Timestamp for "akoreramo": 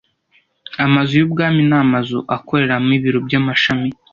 2.35-2.91